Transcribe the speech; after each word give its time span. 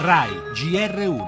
RAI 0.00 0.30
GR1 0.54 1.26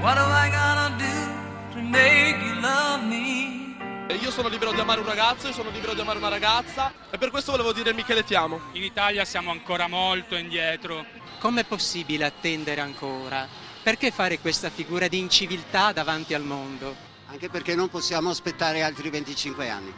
What 0.00 0.16
am 0.16 0.30
I 0.30 0.48
gonna 0.48 0.94
do 0.96 1.74
to 1.74 1.82
make 1.82 2.36
you 2.40 2.60
love 2.60 3.02
me? 3.04 3.74
Io 4.14 4.30
sono 4.30 4.46
libero 4.46 4.70
di 4.70 4.78
amare 4.78 5.00
un 5.00 5.06
ragazzo, 5.06 5.48
io 5.48 5.52
sono 5.52 5.70
libero 5.70 5.92
di 5.92 6.00
amare 6.00 6.18
una 6.18 6.28
ragazza 6.28 6.92
e 7.10 7.18
per 7.18 7.30
questo 7.30 7.50
volevo 7.50 7.72
dire 7.72 7.92
Michele 7.92 8.22
ti 8.22 8.36
amo. 8.36 8.60
In 8.74 8.84
Italia 8.84 9.24
siamo 9.24 9.50
ancora 9.50 9.88
molto 9.88 10.36
indietro. 10.36 11.04
Com'è 11.40 11.64
possibile 11.64 12.26
attendere 12.26 12.80
ancora? 12.80 13.48
Perché 13.82 14.12
fare 14.12 14.38
questa 14.38 14.70
figura 14.70 15.08
di 15.08 15.18
inciviltà 15.18 15.90
davanti 15.90 16.32
al 16.32 16.44
mondo? 16.44 16.94
Anche 17.26 17.48
perché 17.48 17.74
non 17.74 17.88
possiamo 17.88 18.30
aspettare 18.30 18.82
altri 18.82 19.10
25 19.10 19.68
anni. 19.68 19.92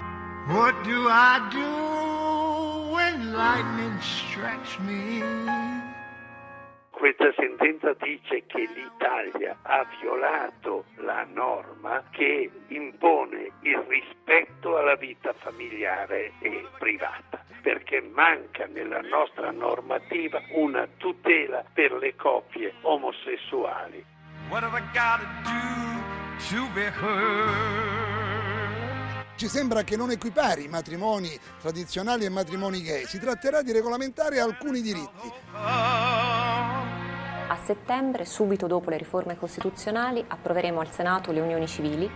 What 0.46 0.80
do 0.86 1.08
I 1.10 1.40
do 1.50 2.90
when 2.90 3.34
lightning 3.34 4.00
strikes 4.00 4.78
me? 4.78 6.00
Questa 7.02 7.32
sentenza 7.34 7.94
dice 7.94 8.44
che 8.46 8.60
l'Italia 8.76 9.58
ha 9.62 9.84
violato 10.00 10.84
la 10.98 11.26
norma 11.32 12.00
che 12.12 12.48
impone 12.68 13.50
il 13.62 13.84
rispetto 13.88 14.76
alla 14.76 14.94
vita 14.94 15.34
familiare 15.38 16.34
e 16.38 16.64
privata, 16.78 17.44
perché 17.60 18.00
manca 18.02 18.66
nella 18.66 19.00
nostra 19.00 19.50
normativa 19.50 20.40
una 20.52 20.86
tutela 20.98 21.64
per 21.72 21.90
le 21.94 22.14
coppie 22.14 22.72
omosessuali. 22.82 24.04
What 24.48 24.62
have 24.62 24.78
I 24.78 24.82
got 24.92 25.18
to 25.42 25.50
do 25.50 26.62
to 26.62 26.72
be 26.72 26.92
Ci 29.34 29.48
sembra 29.48 29.82
che 29.82 29.96
non 29.96 30.12
equipari 30.12 30.66
i 30.66 30.68
matrimoni 30.68 31.36
tradizionali 31.60 32.24
e 32.24 32.28
matrimoni 32.28 32.80
gay, 32.80 33.06
si 33.06 33.18
tratterà 33.18 33.62
di 33.62 33.72
regolamentare 33.72 34.38
alcuni 34.38 34.80
diritti. 34.80 35.32
Settembre, 37.64 38.24
subito 38.24 38.66
dopo 38.66 38.90
le 38.90 38.96
riforme 38.96 39.36
costituzionali, 39.36 40.24
approveremo 40.26 40.80
al 40.80 40.90
Senato 40.90 41.30
le 41.30 41.40
unioni 41.40 41.68
civili. 41.68 42.10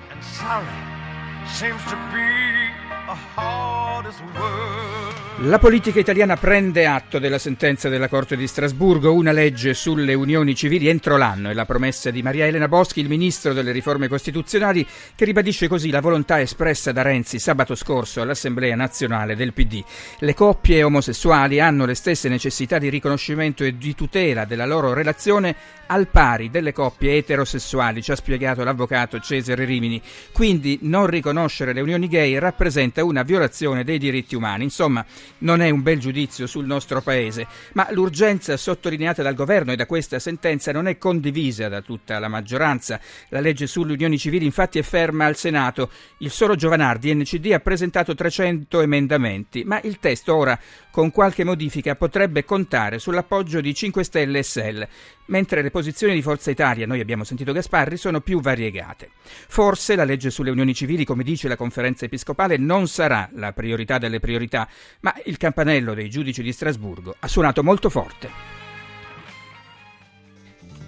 La 5.40 5.58
politica 5.58 6.00
italiana 6.00 6.36
prende 6.36 6.86
atto 6.86 7.18
della 7.18 7.38
sentenza 7.38 7.90
della 7.90 8.08
Corte 8.08 8.36
di 8.36 8.46
Strasburgo, 8.46 9.12
una 9.12 9.32
legge 9.32 9.74
sulle 9.74 10.14
unioni 10.14 10.54
civili 10.54 10.88
entro 10.88 11.18
l'anno 11.18 11.50
e 11.50 11.54
la 11.54 11.66
promessa 11.66 12.10
di 12.10 12.22
Maria 12.22 12.46
Elena 12.46 12.68
Boschi, 12.68 13.00
il 13.00 13.08
ministro 13.08 13.52
delle 13.52 13.70
riforme 13.70 14.08
costituzionali, 14.08 14.86
che 15.14 15.26
ribadisce 15.26 15.68
così 15.68 15.90
la 15.90 16.00
volontà 16.00 16.40
espressa 16.40 16.90
da 16.90 17.02
Renzi 17.02 17.38
sabato 17.38 17.74
scorso 17.74 18.22
all'Assemblea 18.22 18.74
nazionale 18.74 19.36
del 19.36 19.52
PD. 19.52 19.84
Le 20.20 20.32
coppie 20.32 20.82
omosessuali 20.82 21.60
hanno 21.60 21.84
le 21.84 21.94
stesse 21.94 22.30
necessità 22.30 22.78
di 22.78 22.88
riconoscimento 22.88 23.62
e 23.62 23.76
di 23.76 23.94
tutela 23.94 24.46
della 24.46 24.66
loro 24.66 24.94
relazione 24.94 25.54
al 25.88 26.08
pari 26.08 26.50
delle 26.50 26.72
coppie 26.72 27.18
eterosessuali, 27.18 28.02
ci 28.02 28.10
ha 28.10 28.16
spiegato 28.16 28.64
l'avvocato 28.64 29.20
Cesare 29.20 29.64
Rimini. 29.64 30.00
Quindi 30.32 30.78
non 30.82 31.06
riconoscere 31.06 31.74
le 31.74 31.82
unioni 31.82 32.08
gay 32.08 32.38
rappresenta 32.38 32.95
una 33.02 33.22
violazione 33.22 33.84
dei 33.84 33.98
diritti 33.98 34.34
umani. 34.34 34.64
Insomma, 34.64 35.04
non 35.38 35.60
è 35.60 35.70
un 35.70 35.82
bel 35.82 35.98
giudizio 35.98 36.46
sul 36.46 36.66
nostro 36.66 37.00
paese, 37.00 37.46
ma 37.72 37.88
l'urgenza 37.90 38.56
sottolineata 38.56 39.22
dal 39.22 39.34
governo 39.34 39.72
e 39.72 39.76
da 39.76 39.86
questa 39.86 40.18
sentenza 40.18 40.72
non 40.72 40.88
è 40.88 40.98
condivisa 40.98 41.68
da 41.68 41.80
tutta 41.80 42.18
la 42.18 42.28
maggioranza. 42.28 43.00
La 43.28 43.40
legge 43.40 43.66
sulle 43.66 43.92
unioni 43.92 44.18
civili 44.18 44.44
infatti 44.44 44.78
è 44.78 44.82
ferma 44.82 45.26
al 45.26 45.36
Senato. 45.36 45.90
Il 46.18 46.30
solo 46.30 46.54
Giovanardi 46.54 47.14
NCD 47.14 47.52
ha 47.52 47.60
presentato 47.60 48.14
300 48.14 48.80
emendamenti, 48.80 49.64
ma 49.64 49.80
il 49.82 49.98
testo 49.98 50.34
ora 50.34 50.58
con 50.90 51.10
qualche 51.10 51.44
modifica 51.44 51.94
potrebbe 51.94 52.44
contare 52.44 52.98
sull'appoggio 52.98 53.60
di 53.60 53.74
5 53.74 54.02
Stelle 54.02 54.38
e 54.38 54.42
SEL, 54.42 54.88
mentre 55.26 55.62
le 55.62 55.70
posizioni 55.70 56.14
di 56.14 56.22
Forza 56.22 56.50
Italia, 56.50 56.86
noi 56.86 57.00
abbiamo 57.00 57.24
sentito 57.24 57.52
Gasparri, 57.52 57.96
sono 57.96 58.20
più 58.20 58.40
variegate. 58.40 59.10
Forse 59.22 59.94
la 59.94 60.04
legge 60.04 60.30
sulle 60.30 60.50
unioni 60.50 60.74
civili, 60.74 61.04
come 61.04 61.22
dice 61.22 61.48
la 61.48 61.56
conferenza 61.56 62.04
episcopale, 62.04 62.56
non 62.56 62.88
sarà 62.88 63.28
la 63.34 63.52
priorità 63.52 63.98
delle 63.98 64.20
priorità, 64.20 64.68
ma 65.00 65.14
il 65.24 65.36
campanello 65.36 65.94
dei 65.94 66.10
giudici 66.10 66.42
di 66.42 66.52
Strasburgo 66.52 67.16
ha 67.18 67.28
suonato 67.28 67.62
molto 67.62 67.90
forte. 67.90 68.55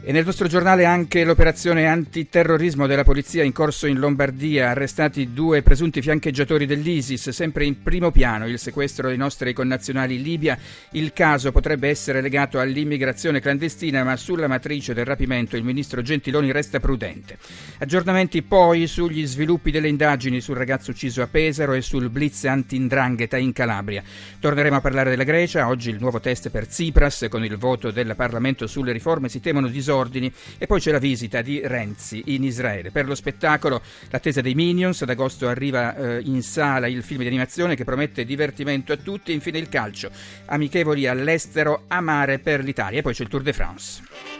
E 0.09 0.13
nel 0.13 0.25
nostro 0.25 0.49
giornale 0.49 0.87
anche 0.87 1.23
l'operazione 1.23 1.87
antiterrorismo 1.87 2.87
della 2.87 3.05
polizia 3.05 3.43
in 3.43 3.53
corso 3.53 3.87
in 3.87 3.99
Lombardia, 3.99 4.71
arrestati 4.71 5.35
due 5.35 5.61
presunti 5.61 6.01
fiancheggiatori 6.01 6.65
dell'ISIS, 6.65 7.29
sempre 7.29 7.67
in 7.67 7.83
primo 7.83 8.11
piano 8.11 8.47
il 8.47 8.59
sequestro 8.59 9.09
dei 9.09 9.19
nostri 9.19 9.53
connazionali 9.53 10.15
in 10.15 10.23
Libia. 10.23 10.59
Il 10.93 11.13
caso 11.13 11.53
potrebbe 11.53 11.91
essere 11.91 12.23
legato 12.23 12.59
all'immigrazione 12.59 13.41
clandestina, 13.41 14.03
ma 14.03 14.17
sulla 14.17 14.49
matrice 14.49 14.95
del 14.95 15.05
rapimento 15.05 15.57
il 15.59 15.63
ministro 15.63 16.01
Gentiloni 16.01 16.53
resta 16.53 16.81
prudente. 16.81 17.37
Aggiornamenti 17.77 18.41
poi 18.41 18.87
sugli 18.87 19.27
sviluppi 19.27 19.71
delle 19.71 19.89
indagini 19.89 20.41
sul 20.41 20.57
ragazzo 20.57 20.93
ucciso 20.93 21.21
a 21.21 21.27
Pesaro 21.27 21.75
e 21.75 21.83
sul 21.83 22.09
blitz 22.09 22.47
anti-indrangheta 22.47 23.37
in 23.37 23.53
Calabria. 23.53 24.03
Torneremo 24.41 24.77
a 24.77 24.81
parlare 24.81 25.11
della 25.11 25.25
Grecia, 25.25 25.69
oggi 25.69 25.91
il 25.91 26.01
nuovo 26.01 26.19
test 26.19 26.49
per 26.49 26.67
Tsipras, 26.67 27.27
con 27.29 27.45
il 27.45 27.59
voto 27.59 27.91
del 27.91 28.15
Parlamento 28.17 28.67
sulle 28.67 28.93
riforme 28.93 29.29
si 29.29 29.41
temono 29.41 29.67
disordini 29.67 29.97
ordini 29.99 30.33
e 30.57 30.67
poi 30.67 30.81
c'è 30.81 30.93
la 30.93 30.99
visita 30.99 31.43
di 31.43 31.61
Renzi 31.65 32.23
in 32.27 32.45
Israele. 32.45 32.91
Per 32.91 33.07
lo 33.07 33.15
spettacolo 33.15 33.83
l'attesa 34.11 34.41
dei 34.41 34.55
Minions, 34.55 35.03
ad 35.03 35.11
agosto 35.11 35.49
arriva 35.49 35.95
eh, 35.95 36.23
in 36.25 36.43
sala 36.43 36.87
il 36.87 37.03
film 37.03 37.21
di 37.21 37.27
animazione 37.27 37.75
che 37.75 37.85
promette 37.85 38.25
divertimento 38.25 38.93
a 38.93 38.97
tutti 38.97 39.33
infine 39.33 39.59
il 39.59 39.69
calcio, 39.69 40.11
amichevoli 40.47 41.07
all'estero, 41.07 41.85
amare 41.89 42.39
per 42.39 42.63
l'Italia 42.63 43.01
e 43.01 43.03
poi 43.03 43.15
c'è 43.15 43.23
il 43.23 43.29
Tour 43.29 43.43
de 43.43 43.53
France. 43.53 44.38